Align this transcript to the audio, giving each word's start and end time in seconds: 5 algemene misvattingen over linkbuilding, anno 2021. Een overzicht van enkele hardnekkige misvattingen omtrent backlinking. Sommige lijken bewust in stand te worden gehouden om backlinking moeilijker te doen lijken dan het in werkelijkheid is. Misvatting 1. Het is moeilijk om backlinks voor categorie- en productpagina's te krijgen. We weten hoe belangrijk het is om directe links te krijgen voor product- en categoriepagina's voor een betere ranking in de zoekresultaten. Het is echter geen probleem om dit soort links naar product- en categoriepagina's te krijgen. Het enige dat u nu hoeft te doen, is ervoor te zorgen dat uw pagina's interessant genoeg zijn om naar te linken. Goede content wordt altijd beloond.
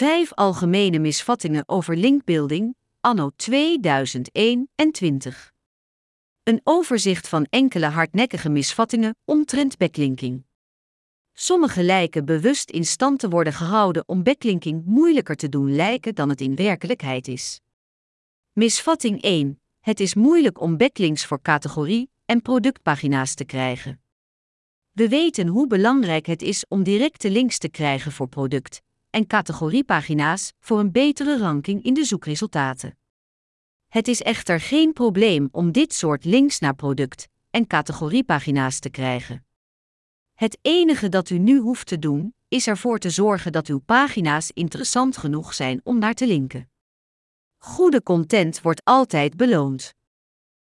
5 0.00 0.32
algemene 0.34 0.98
misvattingen 0.98 1.68
over 1.68 1.96
linkbuilding, 1.96 2.74
anno 3.00 3.30
2021. 3.36 5.52
Een 6.42 6.60
overzicht 6.64 7.28
van 7.28 7.46
enkele 7.50 7.86
hardnekkige 7.86 8.48
misvattingen 8.48 9.16
omtrent 9.24 9.76
backlinking. 9.76 10.44
Sommige 11.32 11.82
lijken 11.82 12.24
bewust 12.24 12.70
in 12.70 12.84
stand 12.84 13.18
te 13.18 13.28
worden 13.28 13.52
gehouden 13.52 14.08
om 14.08 14.22
backlinking 14.22 14.84
moeilijker 14.84 15.36
te 15.36 15.48
doen 15.48 15.74
lijken 15.74 16.14
dan 16.14 16.28
het 16.28 16.40
in 16.40 16.56
werkelijkheid 16.56 17.28
is. 17.28 17.60
Misvatting 18.52 19.22
1. 19.22 19.60
Het 19.80 20.00
is 20.00 20.14
moeilijk 20.14 20.60
om 20.60 20.76
backlinks 20.76 21.26
voor 21.26 21.42
categorie- 21.42 22.10
en 22.24 22.42
productpagina's 22.42 23.34
te 23.34 23.44
krijgen. 23.44 24.02
We 24.92 25.08
weten 25.08 25.46
hoe 25.46 25.66
belangrijk 25.66 26.26
het 26.26 26.42
is 26.42 26.64
om 26.68 26.82
directe 26.82 27.30
links 27.30 27.58
te 27.58 27.68
krijgen 27.68 28.12
voor 28.12 28.28
product- 28.28 28.88
en 29.10 29.26
categoriepagina's 29.26 30.52
voor 30.60 30.78
een 30.78 30.92
betere 30.92 31.38
ranking 31.38 31.82
in 31.82 31.94
de 31.94 32.04
zoekresultaten. 32.04 32.98
Het 33.88 34.08
is 34.08 34.22
echter 34.22 34.60
geen 34.60 34.92
probleem 34.92 35.48
om 35.52 35.72
dit 35.72 35.94
soort 35.94 36.24
links 36.24 36.58
naar 36.58 36.74
product- 36.74 37.28
en 37.50 37.66
categoriepagina's 37.66 38.78
te 38.78 38.90
krijgen. 38.90 39.44
Het 40.34 40.58
enige 40.62 41.08
dat 41.08 41.30
u 41.30 41.38
nu 41.38 41.58
hoeft 41.58 41.86
te 41.86 41.98
doen, 41.98 42.34
is 42.48 42.66
ervoor 42.66 42.98
te 42.98 43.10
zorgen 43.10 43.52
dat 43.52 43.66
uw 43.66 43.78
pagina's 43.78 44.50
interessant 44.54 45.16
genoeg 45.16 45.54
zijn 45.54 45.80
om 45.84 45.98
naar 45.98 46.14
te 46.14 46.26
linken. 46.26 46.70
Goede 47.58 48.02
content 48.02 48.60
wordt 48.60 48.84
altijd 48.84 49.36
beloond. 49.36 49.94